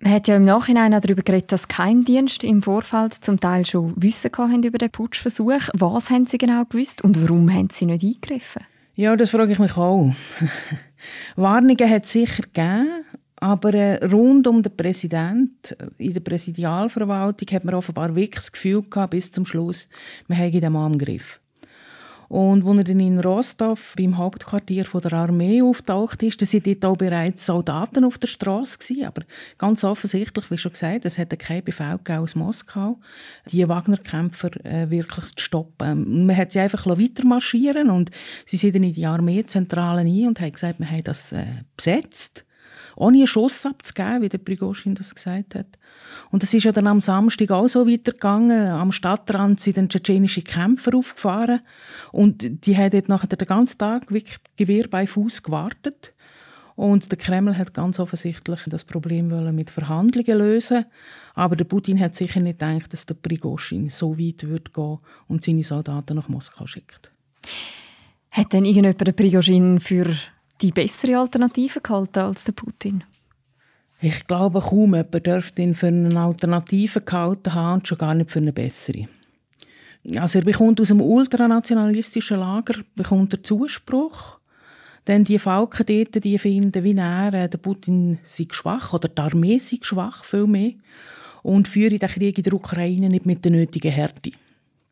Man 0.00 0.12
hat 0.12 0.28
ja 0.28 0.36
im 0.36 0.44
Nachhinein 0.44 0.94
auch 0.94 1.00
darüber 1.00 1.22
geredet, 1.22 1.50
dass 1.50 1.66
Geheimdienste 1.66 2.46
im 2.46 2.62
Vorfeld 2.62 3.14
zum 3.14 3.40
Teil 3.40 3.66
schon 3.66 3.94
Wissen 3.96 4.30
hatten 4.36 4.62
über 4.62 4.78
den 4.78 4.90
Putschversuch. 4.90 5.68
Was 5.74 6.10
haben 6.10 6.24
sie 6.24 6.38
genau 6.38 6.64
gewusst 6.64 7.02
und 7.02 7.20
warum 7.20 7.52
haben 7.52 7.68
sie 7.72 7.86
nicht 7.86 8.04
eingegriffen? 8.04 8.62
Ja, 8.94 9.16
das 9.16 9.30
frage 9.30 9.52
ich 9.52 9.58
mich 9.58 9.76
auch. 9.76 10.12
Warnungen 11.36 11.90
hat 11.90 12.04
es 12.04 12.12
sicher 12.12 12.42
gegeben, 12.44 13.04
aber 13.36 13.74
äh, 13.74 14.04
rund 14.06 14.46
um 14.46 14.62
den 14.62 14.76
Präsident 14.76 15.76
in 15.98 16.12
der 16.12 16.20
Präsidialverwaltung 16.20 17.48
hat 17.52 17.64
man 17.64 17.74
offenbar 17.74 18.14
wirklich 18.14 18.36
das 18.36 18.52
Gefühl 18.52 18.82
gehabt, 18.82 19.10
bis 19.10 19.32
zum 19.32 19.46
Schluss, 19.46 19.88
wir 20.28 20.36
haben 20.36 20.52
den 20.52 20.72
Mann 20.72 20.92
im 20.92 20.98
Griff. 20.98 21.40
Und 22.28 22.66
als 22.66 22.76
er 22.76 22.84
dann 22.84 23.00
in 23.00 23.18
Rostov 23.20 23.94
beim 23.96 24.18
Hauptquartier 24.18 24.84
der 24.84 25.12
Armee 25.14 25.62
auftaucht 25.62 26.22
ist, 26.22 26.42
da 26.42 26.46
sind 26.46 26.66
dort 26.66 26.84
auch 26.84 26.96
bereits 26.96 27.46
Soldaten 27.46 28.04
auf 28.04 28.18
der 28.18 28.26
Straße. 28.26 29.06
Aber 29.06 29.22
ganz 29.56 29.82
offensichtlich, 29.82 30.50
wie 30.50 30.58
schon 30.58 30.72
gesagt, 30.72 31.06
es 31.06 31.16
hätte 31.16 31.38
keinen 31.38 31.64
Befehl 31.64 31.98
aus 32.06 32.34
Moskau, 32.34 32.98
die 33.50 33.66
Wagner-Kämpfer 33.66 34.64
äh, 34.64 34.90
wirklich 34.90 35.34
zu 35.36 35.44
stoppen. 35.44 36.26
Man 36.26 36.36
hat 36.36 36.52
sie 36.52 36.60
einfach 36.60 36.86
weiter 36.86 37.24
marschieren 37.24 37.88
und 37.88 38.10
sie 38.44 38.58
sind 38.58 38.74
dann 38.74 38.82
in 38.82 38.92
die 38.92 39.06
Armeezentralen 39.06 40.06
ein 40.06 40.28
und 40.28 40.40
haben 40.40 40.52
gesagt, 40.52 40.80
wir 40.80 40.90
haben 40.90 41.04
das 41.04 41.32
äh, 41.32 41.46
besetzt 41.76 42.44
ohne 42.98 43.18
einen 43.18 43.26
Schuss 43.26 43.64
abzugeben, 43.64 44.22
wie 44.22 44.28
der 44.28 44.38
Prigozhin 44.38 44.94
das 44.94 45.14
gesagt 45.14 45.54
hat. 45.54 45.66
Und 46.30 46.42
es 46.42 46.52
ist 46.52 46.64
ja 46.64 46.72
dann 46.72 46.88
am 46.88 47.00
Samstag 47.00 47.50
auch 47.52 47.68
so 47.68 47.86
weitergegangen. 47.86 48.68
Am 48.68 48.92
Stadtrand 48.92 49.60
sind 49.60 49.76
dann 49.76 49.88
tschetschenische 49.88 50.42
Kämpfer 50.42 50.96
aufgefahren 50.96 51.60
und 52.10 52.66
die 52.66 52.76
haben 52.76 52.90
dort 52.90 53.08
nachher 53.08 53.28
den 53.28 53.46
ganzen 53.46 53.78
Tag 53.78 54.10
wirklich 54.10 54.38
Gewehr 54.56 54.88
bei 54.88 55.06
Fuß 55.06 55.42
gewartet. 55.42 56.12
Und 56.74 57.10
der 57.10 57.18
Kreml 57.18 57.58
hat 57.58 57.74
ganz 57.74 57.98
offensichtlich 57.98 58.60
das 58.66 58.84
Problem 58.84 59.54
mit 59.54 59.70
Verhandlungen 59.70 60.38
lösen. 60.38 60.84
Aber 61.34 61.56
der 61.56 61.64
Putin 61.64 61.98
hat 61.98 62.14
sicher 62.14 62.40
nicht 62.40 62.60
gedacht, 62.60 62.92
dass 62.92 63.04
der 63.04 63.14
Prigozhin 63.14 63.90
so 63.90 64.16
weit 64.16 64.48
wird 64.48 64.74
gehen 64.74 64.98
und 65.26 65.42
seine 65.42 65.64
Soldaten 65.64 66.14
nach 66.14 66.28
Moskau 66.28 66.68
schickt. 66.68 67.10
Hat 68.30 68.52
denn 68.52 68.64
irgendjemand 68.64 69.04
den 69.04 69.14
Prigozhin 69.14 69.80
für 69.80 70.06
die 70.60 70.72
bessere 70.72 71.18
Alternative 71.18 71.80
gehalten 71.80 72.20
als 72.20 72.44
der 72.44 72.52
Putin? 72.52 73.04
Ich 74.00 74.26
glaube, 74.26 74.60
kaum 74.60 74.94
jemand 74.94 75.26
dürfte 75.26 75.62
ihn 75.62 75.74
für 75.74 75.88
eine 75.88 76.20
Alternative 76.20 77.00
gehalten 77.00 77.54
haben 77.54 77.74
und 77.74 77.88
schon 77.88 77.98
gar 77.98 78.14
nicht 78.14 78.30
für 78.30 78.38
eine 78.38 78.52
bessere. 78.52 79.08
Also 80.16 80.38
er 80.38 80.44
bekommt 80.44 80.80
aus 80.80 80.88
dem 80.88 81.00
ultranationalistischen 81.00 82.38
Lager 82.38 82.80
bekommt 82.94 83.34
er 83.34 83.42
Zuspruch. 83.42 84.38
Denn 85.06 85.24
die 85.24 85.38
Falken 85.38 85.86
dort, 85.86 86.22
die 86.22 86.38
finden, 86.38 86.84
wie 86.84 86.96
er, 86.96 87.32
äh, 87.32 87.48
der 87.48 87.58
Putin 87.58 88.18
sei 88.22 88.46
schwach 88.50 88.92
oder 88.92 89.08
die 89.08 89.20
Armee 89.20 89.58
sei 89.58 89.78
schwach, 89.80 90.22
viel 90.22 90.46
mehr. 90.46 90.72
Und 91.42 91.66
führe 91.66 91.98
den 91.98 92.08
Krieg 92.08 92.36
in 92.36 92.44
der 92.44 92.52
Ukraine 92.52 93.08
nicht 93.08 93.24
mit 93.24 93.44
der 93.44 93.52
nötigen 93.52 93.90
Härte. 93.90 94.32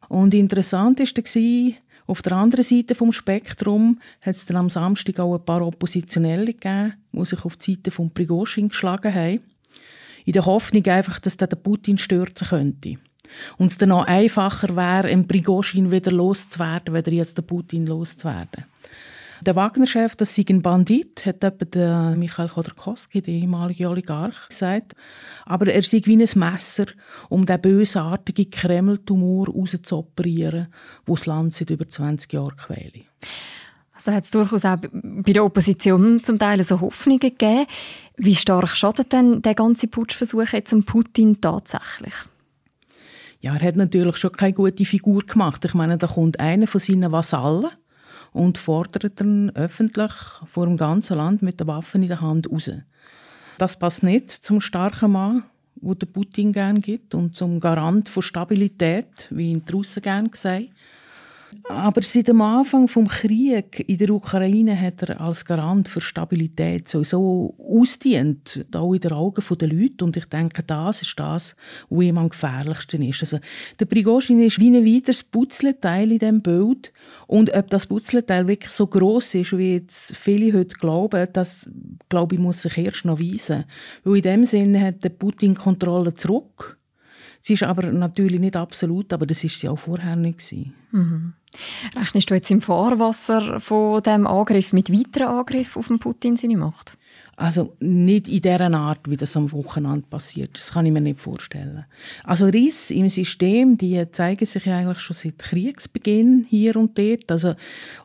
Und 0.09 0.33
interessant 0.33 1.01
war, 1.01 1.73
auf 2.07 2.23
der 2.23 2.33
anderen 2.33 2.65
Seite 2.65 2.95
vom 2.95 3.13
Spektrum 3.13 4.01
hat 4.21 4.37
es 4.37 4.47
dann 4.47 4.57
am 4.57 4.71
Samstag 4.71 5.19
auch 5.19 5.35
ein 5.35 5.45
paar 5.45 5.67
Oppositionelle 5.67 6.47
gegeben, 6.47 6.95
die 7.13 7.25
sich 7.25 7.45
auf 7.45 7.57
die 7.57 7.75
Seite 7.75 7.91
von 7.91 8.11
Prigozhin 8.11 8.69
geschlagen 8.69 9.13
haben. 9.13 9.41
In 10.25 10.33
der 10.33 10.47
Hoffnung 10.47 10.87
einfach, 10.87 11.19
dass 11.19 11.37
der 11.37 11.47
Putin 11.47 11.99
stürzen 11.99 12.49
könnte. 12.49 12.97
Und 13.59 13.73
es 13.73 13.79
dann 13.79 13.93
auch 13.93 14.07
einfacher 14.07 14.77
wäre, 14.77 15.09
einen 15.09 15.27
Prigozhin 15.27 15.91
wieder 15.91 16.13
loszuwerden, 16.13 16.95
weder 16.95 17.13
jetzt 17.13 17.39
den 17.39 17.47
Putin 17.47 17.87
loszuwerden. 17.87 18.65
Der 19.45 19.55
Wagner-Chef, 19.55 20.17
das 20.17 20.35
sei 20.35 20.45
ein 20.49 20.63
Bandit, 20.63 21.27
hat 21.27 21.45
etwa 21.45 21.65
der 21.65 22.17
Michael 22.17 22.49
Chodorkowski, 22.49 23.21
der 23.21 23.35
ehemalige 23.35 23.89
Oligarch, 23.89 24.49
gesagt. 24.49 24.95
Aber 25.45 25.67
er 25.67 25.83
sei 25.83 26.01
wie 26.05 26.17
ein 26.17 26.39
Messer, 26.39 26.87
um 27.29 27.45
den 27.45 27.61
bösartigen 27.61 28.51
Kreml-Tumor 28.51 29.49
rauszuoperieren, 29.49 30.69
wo 31.05 31.17
das 31.17 31.27
Land 31.27 31.53
seit 31.53 31.71
über 31.71 31.87
20 31.87 32.33
Jahren 32.33 32.57
quäle. 32.57 33.05
Also 33.93 34.13
hat 34.13 34.25
es 34.25 34.31
durchaus 34.31 34.65
auch 34.65 34.77
bei 34.93 35.33
der 35.33 35.45
Opposition 35.45 36.23
zum 36.23 36.39
Teil 36.39 36.63
so 36.63 36.81
Hoffnungen 36.81 37.21
gegeben. 37.21 37.67
Wie 38.17 38.35
stark 38.35 38.77
schadet 38.77 39.13
denn 39.13 39.43
der 39.43 39.55
ganze 39.55 39.89
Putschversuch 39.89 40.53
jetzt 40.53 40.73
dem 40.73 40.85
Putin 40.85 41.41
tatsächlich? 41.41 42.15
Ja, 43.41 43.55
er 43.55 43.69
hat 43.69 43.77
natürlich 43.77 44.17
schon 44.17 44.33
keine 44.33 44.55
gute 44.55 44.85
Figur 44.85 45.23
gemacht. 45.23 45.65
Ich 45.65 45.75
meine, 45.75 45.99
da 45.99 46.07
kommt 46.07 46.41
einer 46.41 46.67
von 46.67 46.81
seinen 46.81 47.13
Vasallen, 47.13 47.71
und 48.37 48.59
fordert 48.59 49.19
dann 49.21 49.51
öffentlich 49.51 50.13
vor 50.47 50.67
dem 50.67 50.77
ganzen 50.77 51.17
Land 51.17 51.43
mit 51.43 51.59
den 51.59 51.67
Waffen 51.67 52.03
in 52.03 52.09
der 52.09 52.21
Hand 52.21 52.51
raus. 52.51 52.71
Das 53.57 53.79
passt 53.79 54.03
nicht 54.03 54.31
zum 54.31 54.61
starken 54.61 55.13
Mann, 55.13 55.45
wo 55.77 55.95
der 55.95 56.07
Putin 56.07 56.53
gern 56.53 56.83
gibt 56.83 57.15
und 57.15 57.35
zum 57.35 57.61
Garant 57.61 58.11
von 58.11 58.23
Stabilität, 58.23 59.29
wie 59.31 59.53
ihn 59.53 59.65
die 59.65 59.73
Russen 59.73 60.03
gern 60.03 60.31
sagen. 60.35 60.69
Aber 61.69 62.03
seit 62.03 62.29
dem 62.29 62.41
Anfang 62.41 62.87
des 62.87 63.09
Krieges 63.09 63.81
in 63.87 63.99
der 63.99 64.11
Ukraine 64.11 64.81
hat 64.81 65.03
er 65.03 65.21
als 65.21 65.45
Garant 65.45 65.89
für 65.89 66.01
Stabilität 66.01 66.89
sowieso 66.89 67.55
ausdient, 67.59 68.65
auch 68.75 68.95
in 68.95 69.01
den 69.01 69.13
Augen 69.13 69.43
der 69.59 69.69
Leute. 69.69 70.05
Und 70.05 70.17
ich 70.17 70.27
denke, 70.27 70.63
das 70.63 71.03
ist 71.03 71.19
das, 71.19 71.57
was 71.89 72.05
ihm 72.05 72.19
am 72.19 72.29
gefährlichsten 72.29 73.03
ist. 73.03 73.23
Also, 73.23 73.39
der 73.81 73.87
Prigozhin 73.87 74.43
ist 74.43 74.61
wie 74.61 74.77
ein 74.77 74.85
weiteres 74.85 75.23
Putzleteil 75.23 76.13
in 76.13 76.19
diesem 76.19 76.43
Bild. 76.43 76.93
Und 77.27 77.53
ob 77.55 77.71
das 77.71 77.87
Putzleteil 77.87 78.47
wirklich 78.47 78.73
so 78.73 78.87
groß 78.87 79.35
ist, 79.37 79.57
wie 79.57 79.75
jetzt 79.75 80.17
viele 80.17 80.57
heute 80.59 80.77
glauben, 80.77 81.27
das, 81.33 81.69
glaube 82.09 82.37
ich, 82.37 82.41
muss 82.41 82.63
sich 82.63 82.79
erst 82.79 83.05
noch 83.05 83.21
weisen. 83.21 83.65
Weil 84.05 84.17
in 84.17 84.23
dem 84.23 84.45
Sinne 84.45 84.81
hat 84.81 85.05
der 85.05 85.11
Putin 85.11 85.55
Kontrolle 85.55 86.15
zurück. 86.15 86.79
Sie 87.47 87.53
ist 87.53 87.63
aber 87.63 87.93
natürlich 87.93 88.41
nicht 88.41 88.57
absolut, 88.57 89.13
aber 89.13 89.25
das 89.25 89.45
ist 89.45 89.61
sie 89.61 89.69
auch 89.69 89.79
vorher 89.79 90.17
nicht. 90.17 90.53
Mhm. 90.91 91.35
Rechnest 91.95 92.29
du 92.29 92.35
jetzt 92.35 92.51
im 92.51 92.61
Fahrwasser 92.61 93.61
von 93.61 94.03
dem 94.03 94.27
Angriff 94.27 94.73
mit 94.73 94.93
weiteren 94.93 95.29
Angriffen 95.29 95.79
auf 95.79 95.87
den 95.87 96.01
Putin 96.01 96.37
seine 96.37 96.57
Macht? 96.57 96.99
Also 97.37 97.77
nicht 97.79 98.27
in 98.29 98.41
der 98.41 98.61
Art, 98.73 99.09
wie 99.09 99.17
das 99.17 99.37
am 99.37 99.53
Wochenende 99.53 100.09
passiert. 100.11 100.59
Das 100.59 100.73
kann 100.73 100.87
ich 100.87 100.93
mir 100.93 101.01
nicht 101.01 101.21
vorstellen. 101.21 101.85
Also 102.25 102.47
Risse 102.47 102.95
im 102.95 103.09
System, 103.09 103.79
die 103.79 104.11
zeigen 104.11 104.47
sich 104.47 104.69
eigentlich 104.69 104.99
schon 104.99 105.15
seit 105.15 105.39
Kriegsbeginn 105.39 106.47
hier 106.49 106.75
und 106.75 106.99
dort. 106.99 107.31
Also 107.31 107.55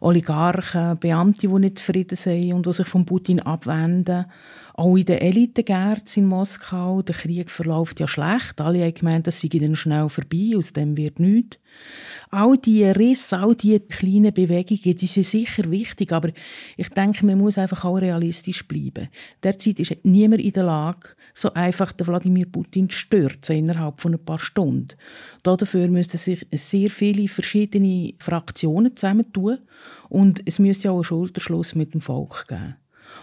Oligarchen, 0.02 1.00
Beamte, 1.00 1.48
die 1.48 1.48
nicht 1.48 1.80
zufrieden 1.80 2.16
sind 2.16 2.54
und 2.54 2.68
die 2.68 2.74
sich 2.74 2.88
von 2.88 3.08
Putin 3.08 3.40
abwenden. 3.40 4.26
Auch 4.74 4.96
in 4.96 5.06
den 5.06 5.20
Elitegärten 5.20 6.24
in 6.24 6.30
Moskau, 6.30 7.02
der 7.02 7.16
Krieg 7.16 7.50
verläuft 7.50 8.00
ja 8.00 8.08
schlecht. 8.08 8.62
Alle 8.62 8.86
haben 8.86 8.94
gemeint, 8.94 9.28
das 9.28 9.40
sei 9.40 9.50
dann 9.50 9.76
schnell 9.76 10.10
vorbei, 10.10 10.54
aus 10.58 10.74
dem 10.74 10.96
wird 10.98 11.20
nichts. 11.20 11.58
All 12.30 12.58
diese 12.58 12.96
Risse, 12.96 13.40
all 13.40 13.56
diese 13.56 13.82
kleinen 13.82 14.34
Bewegungen, 14.34 14.96
die 14.96 15.08
sind 15.08 15.26
sicher 15.26 15.70
wichtig, 15.70 16.12
aber 16.14 16.30
ich 16.78 16.90
denke, 16.90 17.26
man 17.26 17.38
muss 17.38 17.58
einfach 17.58 17.84
auch 17.84 17.98
realistisch 17.98 18.66
bleiben. 18.68 19.10
Derzeit 19.44 19.80
ist 19.80 19.96
niemand 20.04 20.42
in 20.42 20.54
der 20.54 20.64
Lage, 20.64 21.10
so 21.34 21.54
einfach 21.54 21.92
den 21.92 22.08
Wladimir 22.08 22.46
Putin 22.46 22.90
zu 22.90 22.98
stürzen 22.98 23.58
innerhalb 23.58 24.00
von 24.00 24.14
ein 24.14 24.24
paar 24.24 24.40
Stunden. 24.40 24.88
Dafür 25.44 25.88
müssten 25.90 26.18
sich 26.18 26.48
sehr 26.52 26.90
viele 26.90 27.28
verschiedene 27.28 28.14
Fraktionen 28.20 28.96
zusammentun 28.96 29.60
und 30.10 30.42
es 30.46 30.60
müsste 30.60 30.92
auch 30.92 30.96
einen 30.96 31.04
Schulterschluss 31.04 31.76
mit 31.76 31.94
dem 31.94 32.02
Volk 32.02 32.46
geben. 32.48 32.76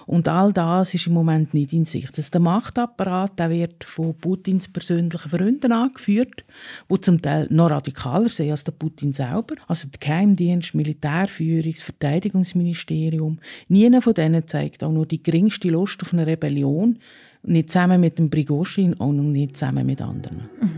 Und 0.06 0.28
all 0.28 0.52
das 0.52 0.94
ist 0.94 1.06
im 1.06 1.12
Moment 1.12 1.54
nicht 1.54 1.72
in 1.72 1.84
Sicht. 1.84 2.16
Also 2.16 2.30
der 2.30 2.40
Machtapparat 2.40 3.38
der 3.38 3.50
wird 3.50 3.84
von 3.84 4.14
Putins 4.14 4.68
persönlichen 4.68 5.30
Freunden 5.30 5.72
angeführt, 5.72 6.44
die 6.90 7.00
zum 7.00 7.20
Teil 7.20 7.46
noch 7.50 7.70
radikaler 7.70 8.30
sind 8.30 8.50
als 8.50 8.64
der 8.64 8.72
Putin 8.72 9.12
selber. 9.12 9.56
Also 9.66 9.88
der 9.88 10.00
Geheimdienst, 10.00 10.74
Militärführung, 10.74 11.74
Verteidigungsministerium. 11.74 13.38
Niemand 13.68 14.04
von 14.04 14.14
denen 14.14 14.46
zeigt 14.46 14.82
auch 14.82 14.92
nur 14.92 15.06
die 15.06 15.22
geringste 15.22 15.68
Lust 15.68 16.02
auf 16.02 16.12
eine 16.12 16.26
Rebellion. 16.26 16.98
Nicht 17.42 17.70
zusammen 17.70 18.00
mit 18.00 18.18
dem 18.18 18.30
Prigozhin, 18.30 18.96
noch 18.98 19.12
nicht 19.12 19.56
zusammen 19.56 19.86
mit 19.86 20.02
anderen. 20.02 20.48
Mhm. 20.60 20.77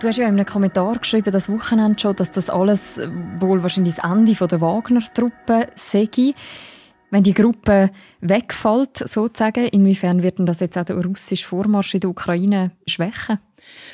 Du 0.00 0.06
hast 0.06 0.16
ja 0.16 0.28
in 0.28 0.34
einem 0.34 0.46
Kommentar 0.46 0.96
geschrieben, 0.96 1.32
das 1.32 1.48
Wochenende 1.48 1.98
schon, 1.98 2.14
dass 2.14 2.30
das 2.30 2.50
alles 2.50 3.00
wohl 3.40 3.64
wahrscheinlich 3.64 3.96
das 3.96 4.04
Ende 4.08 4.32
der 4.32 4.60
Wagner-Truppe 4.60 5.66
sei. 5.74 6.34
Wenn 7.10 7.24
die 7.24 7.34
Gruppe 7.34 7.90
wegfällt, 8.20 8.98
sozusagen, 8.98 9.66
inwiefern 9.66 10.22
wird 10.22 10.38
denn 10.38 10.46
das 10.46 10.60
jetzt 10.60 10.78
auch 10.78 10.84
der 10.84 11.04
russische 11.04 11.48
Vormarsch 11.48 11.94
in 11.94 12.00
der 12.00 12.10
Ukraine 12.10 12.70
schwächen? 12.86 13.40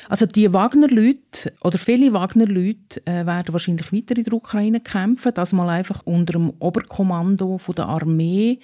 Also 0.07 0.27
die 0.27 0.53
Wagner-Leute 0.53 1.53
oder 1.61 1.79
viele 1.79 2.13
Wagner-Leute 2.13 3.01
äh, 3.05 3.25
werden 3.25 3.51
wahrscheinlich 3.51 3.91
weiter 3.91 4.15
in 4.15 4.25
der 4.25 4.33
Ukraine 4.33 4.81
kämpfen, 4.81 5.33
das 5.33 5.53
mal 5.53 5.69
einfach 5.69 6.03
unter 6.05 6.33
dem 6.33 6.51
Oberkommando 6.59 7.59
der 7.75 7.85
Armee. 7.87 8.59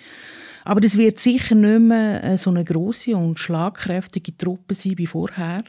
Aber 0.63 0.79
das 0.79 0.95
wird 0.95 1.17
sicher 1.17 1.55
nicht 1.55 1.79
mehr 1.79 2.23
äh, 2.23 2.37
so 2.37 2.51
eine 2.51 2.63
große 2.63 3.15
und 3.15 3.39
schlagkräftige 3.39 4.37
Truppe 4.37 4.75
sein 4.75 4.99
wie 4.99 5.07
vorher. 5.07 5.63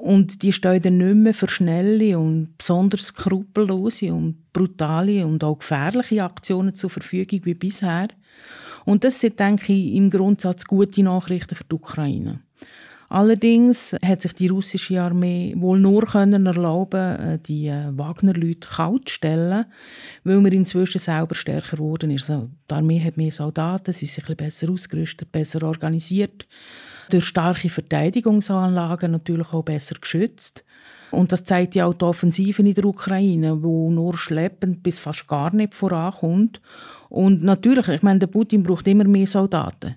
Und 0.00 0.42
die 0.42 0.52
stehen 0.54 0.80
dann 0.80 0.96
nicht 0.96 1.14
mehr 1.16 1.34
für 1.34 1.48
schnelle 1.48 2.18
und 2.18 2.56
besonders 2.56 3.02
skrupellose 3.08 4.14
und 4.14 4.50
brutale 4.50 5.26
und 5.26 5.44
auch 5.44 5.58
gefährliche 5.58 6.24
Aktionen 6.24 6.74
zur 6.74 6.88
Verfügung 6.88 7.40
wie 7.44 7.52
bisher. 7.52 8.08
Und 8.86 9.04
das 9.04 9.20
sind, 9.20 9.38
denke 9.38 9.74
ich, 9.74 9.94
im 9.94 10.08
Grundsatz 10.08 10.64
gute 10.64 11.02
Nachrichten 11.02 11.54
für 11.54 11.64
die 11.64 11.74
Ukraine. 11.74 12.40
Allerdings 13.10 13.94
hat 14.02 14.22
sich 14.22 14.32
die 14.34 14.46
russische 14.46 15.02
Armee 15.02 15.52
wohl 15.58 15.78
nur 15.78 16.06
können 16.06 16.46
erlauben, 16.46 17.16
äh, 17.16 17.38
die 17.38 17.66
äh, 17.66 17.88
Wagner-Leute 17.90 18.68
kalt 18.68 19.08
zu 19.08 19.16
stellen, 19.16 19.66
weil 20.24 20.40
man 20.40 20.52
inzwischen 20.52 21.00
selber 21.00 21.34
stärker 21.34 21.76
geworden 21.76 22.10
ist. 22.10 22.30
Also 22.30 22.48
die 22.70 22.74
Armee 22.74 23.04
hat 23.04 23.18
mehr 23.18 23.32
Soldaten, 23.32 23.92
sie 23.92 24.06
sind 24.06 24.30
ein 24.30 24.36
besser 24.36 24.70
ausgerüstet, 24.70 25.30
besser 25.30 25.62
organisiert, 25.64 26.46
durch 27.12 27.24
starke 27.24 27.68
Verteidigungsanlagen 27.68 29.12
natürlich 29.12 29.52
auch 29.52 29.64
besser 29.64 29.96
geschützt. 30.00 30.64
Und 31.10 31.32
das 31.32 31.44
zeigt 31.44 31.74
ja 31.74 31.86
auch 31.86 31.94
die 31.94 32.04
Offensive 32.04 32.62
in 32.62 32.72
der 32.72 32.84
Ukraine, 32.84 33.62
wo 33.62 33.90
nur 33.90 34.16
schleppend 34.16 34.82
bis 34.82 35.00
fast 35.00 35.26
gar 35.26 35.52
nicht 35.54 35.74
vorankommt. 35.74 36.60
Und 37.08 37.42
natürlich, 37.42 37.88
ich 37.88 38.02
meine, 38.02 38.20
der 38.20 38.28
Putin 38.28 38.62
braucht 38.62 38.86
immer 38.86 39.04
mehr 39.04 39.26
Soldaten. 39.26 39.96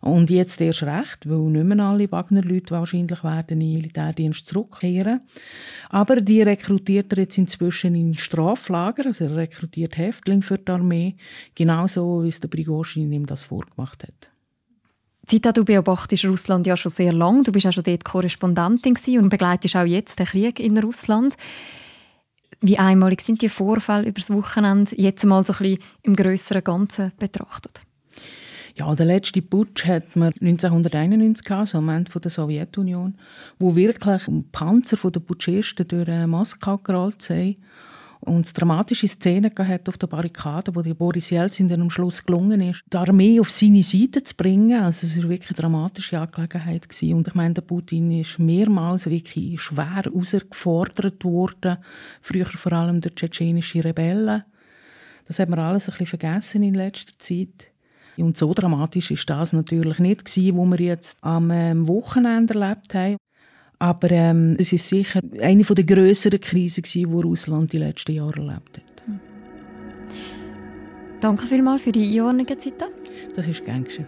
Und 0.00 0.28
jetzt 0.28 0.60
erst 0.60 0.82
recht, 0.82 1.28
weil 1.28 1.50
nicht 1.50 1.64
mehr 1.64 1.82
alle 1.82 2.12
Wagner-Leute 2.12 2.72
wahrscheinlich 2.72 3.24
werden 3.24 3.58
in 3.58 3.60
den 3.60 3.72
Militärdienst 3.72 4.46
zurückkehren. 4.46 5.22
Aber 5.88 6.20
die 6.20 6.42
rekrutiert 6.42 7.10
er 7.14 7.20
jetzt 7.20 7.38
inzwischen 7.38 7.94
in 7.94 8.12
Straflager, 8.12 9.06
also 9.06 9.24
er 9.24 9.36
rekrutiert 9.36 9.96
Häftlinge 9.96 10.42
für 10.42 10.58
die 10.58 10.70
Armee, 10.70 11.16
genauso 11.54 12.22
wie 12.22 12.28
es 12.28 12.38
der 12.38 12.48
Prigozhin 12.48 13.12
ihm 13.12 13.24
das 13.24 13.44
vorgemacht 13.44 14.02
hat. 14.02 14.33
Zita, 15.26 15.52
du 15.52 15.64
beobachtest 15.64 16.26
Russland 16.26 16.66
ja 16.66 16.76
schon 16.76 16.90
sehr 16.90 17.12
lange. 17.12 17.42
Du 17.42 17.52
bist 17.52 17.66
auch 17.66 17.72
schon 17.72 17.84
dort 17.84 18.04
Korrespondentin 18.04 18.96
und 19.18 19.30
begleitest 19.30 19.76
auch 19.76 19.84
jetzt 19.84 20.18
den 20.18 20.26
Krieg 20.26 20.60
in 20.60 20.76
Russland. 20.78 21.36
Wie 22.60 22.78
einmalig 22.78 23.20
sind 23.22 23.42
die 23.42 23.48
Vorfälle 23.48 24.06
über 24.06 24.20
das 24.20 24.30
Wochenende 24.30 24.90
jetzt 24.96 25.24
mal 25.24 25.44
so 25.44 25.52
ein 25.54 25.58
bisschen 25.58 25.78
im 26.02 26.16
größeren 26.16 26.64
Ganzen 26.64 27.12
betrachtet? 27.18 27.82
Ja, 28.76 28.92
der 28.94 29.06
letzte 29.06 29.40
Putsch 29.40 29.86
hat 29.86 30.16
man 30.16 30.32
1991 30.40 31.44
gehabt, 31.44 31.68
so 31.68 31.78
am 31.78 31.88
Ende 31.88 32.18
der 32.18 32.30
Sowjetunion, 32.30 33.16
wo 33.58 33.76
wirklich 33.76 34.22
Panzer 34.50 35.10
den 35.10 35.24
Putschisten 35.24 35.86
durch 35.86 36.08
äh, 36.08 36.26
Moskau 36.26 36.78
gerollt 36.78 37.22
sind 37.22 37.56
und 38.24 38.58
dramatische 38.58 39.06
Szenen 39.06 39.52
hat 39.56 39.88
auf 39.88 39.98
der 39.98 40.06
Barrikade, 40.06 40.74
wo 40.74 40.80
die 40.80 40.94
Boris 40.94 41.28
Jelzin 41.28 41.68
dann 41.68 41.82
am 41.82 41.90
Schluss 41.90 42.24
gelungen 42.24 42.60
ist, 42.62 42.82
die 42.90 42.96
Armee 42.96 43.38
auf 43.38 43.50
seine 43.50 43.82
Seite 43.82 44.22
zu 44.24 44.34
bringen. 44.34 44.82
Also 44.82 45.06
es 45.06 45.16
war 45.16 45.28
wirklich 45.28 45.50
eine 45.50 45.58
dramatische 45.58 46.18
Angelegenheit 46.18 46.88
gewesen. 46.88 47.14
und 47.14 47.28
ich 47.28 47.34
meine, 47.34 47.54
der 47.54 47.62
Putin 47.62 48.10
ist 48.12 48.38
mehrmals 48.38 49.10
wirklich 49.10 49.60
schwer 49.60 49.96
herausgefordert 49.96 51.22
worden, 51.22 51.76
früher 52.22 52.46
vor 52.46 52.72
allem 52.72 53.02
durch 53.02 53.14
tschetschenische 53.14 53.84
Rebellen. 53.84 54.42
Das 55.26 55.38
hat 55.38 55.50
man 55.50 55.58
alles 55.58 55.88
ein 55.88 55.92
bisschen 55.92 56.06
vergessen 56.06 56.62
in 56.62 56.74
letzter 56.74 57.18
Zeit. 57.18 57.68
Und 58.16 58.38
so 58.38 58.54
dramatisch 58.54 59.10
ist 59.10 59.28
das 59.28 59.52
natürlich 59.52 59.98
nicht 59.98 60.24
gewesen, 60.24 60.56
wo 60.56 60.64
wir 60.64 60.80
jetzt 60.80 61.18
am 61.20 61.50
ähm, 61.50 61.88
Wochenende 61.88 62.54
erlebt 62.54 62.94
haben. 62.94 63.16
Aber 63.84 64.10
ähm, 64.12 64.56
es 64.58 64.72
ist 64.72 64.88
sicher 64.88 65.20
eine 65.42 65.62
der 65.62 65.84
grösseren 65.84 66.40
Krisen, 66.40 66.84
die 66.84 67.04
Russland 67.04 67.70
die 67.70 67.76
letzten 67.76 68.12
Jahre 68.12 68.40
erlebt 68.40 68.78
hat. 68.78 69.02
Danke 71.20 71.46
vielmals 71.46 71.82
für 71.82 71.92
die 71.92 72.18
Einordnung, 72.18 72.46
Zita. 72.58 72.86
Das 73.36 73.46
ist 73.46 73.62
gern 73.62 73.84
geschehen. 73.84 74.06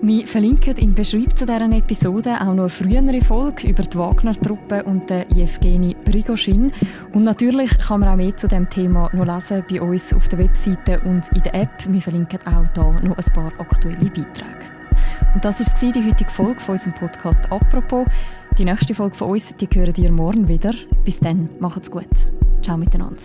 Wir 0.00 0.28
verlinken 0.28 0.76
im 0.76 0.94
Beschreibung 0.94 1.34
zu 1.34 1.44
dieser 1.44 1.72
Episode 1.72 2.40
auch 2.40 2.54
noch 2.54 2.62
eine 2.62 2.68
frühere 2.68 3.20
Folge 3.20 3.66
über 3.66 3.82
die 3.82 3.98
Wagner-Truppe 3.98 4.84
und 4.84 5.10
den 5.10 5.24
Jewgeni 5.34 5.96
Prigoschin. 6.04 6.70
Und 7.14 7.24
natürlich 7.24 7.76
kann 7.80 7.98
man 7.98 8.10
auch 8.10 8.16
mehr 8.16 8.36
zu 8.36 8.46
dem 8.46 8.68
Thema 8.68 9.10
noch 9.12 9.26
lesen 9.26 9.64
bei 9.68 9.82
uns 9.82 10.14
auf 10.14 10.28
der 10.28 10.38
Webseite 10.38 11.00
und 11.00 11.28
in 11.34 11.42
der 11.42 11.54
App. 11.56 11.84
Wir 11.88 12.00
verlinken 12.00 12.38
auch 12.46 12.64
hier 12.72 13.00
noch 13.08 13.18
ein 13.18 13.32
paar 13.32 13.52
aktuelle 13.58 13.98
Beiträge. 13.98 14.77
Und 15.34 15.44
das 15.44 15.60
war 15.60 15.92
die 15.92 16.04
heutige 16.04 16.30
Folge 16.30 16.60
von 16.60 16.72
unserem 16.74 16.94
Podcast 16.94 17.50
«Apropos». 17.50 18.06
Die 18.56 18.64
nächste 18.64 18.94
Folge 18.94 19.14
von 19.14 19.30
uns, 19.30 19.54
die 19.54 19.68
hören 19.72 19.94
ihr 19.96 20.12
morgen 20.12 20.48
wieder. 20.48 20.72
Bis 21.04 21.20
dann, 21.20 21.48
macht's 21.60 21.90
gut. 21.90 22.08
Ciao 22.62 22.76
miteinander. 22.76 23.22